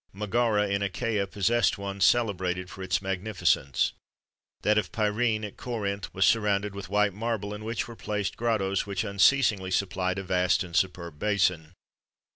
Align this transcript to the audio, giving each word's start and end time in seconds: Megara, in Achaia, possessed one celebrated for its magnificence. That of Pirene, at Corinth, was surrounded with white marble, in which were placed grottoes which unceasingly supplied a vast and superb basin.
Megara, 0.13 0.67
in 0.67 0.81
Achaia, 0.81 1.27
possessed 1.27 1.77
one 1.77 2.01
celebrated 2.01 2.71
for 2.71 2.81
its 2.81 3.03
magnificence. 3.03 3.93
That 4.63 4.79
of 4.79 4.91
Pirene, 4.91 5.45
at 5.45 5.57
Corinth, 5.57 6.11
was 6.11 6.25
surrounded 6.25 6.73
with 6.73 6.89
white 6.89 7.13
marble, 7.13 7.53
in 7.53 7.63
which 7.63 7.87
were 7.87 7.95
placed 7.95 8.35
grottoes 8.35 8.87
which 8.87 9.03
unceasingly 9.03 9.69
supplied 9.69 10.17
a 10.17 10.23
vast 10.23 10.63
and 10.63 10.75
superb 10.75 11.19
basin. 11.19 11.73